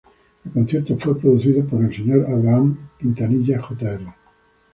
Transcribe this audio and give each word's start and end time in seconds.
El 0.45 0.51
concierto 0.51 0.97
fue 0.97 1.19
producido 1.19 1.63
por 1.63 1.83
el 1.83 1.95
señor 1.95 2.25
Abraham 2.27 2.89
Quintanilla 2.99 3.61
Jr. 3.61 4.11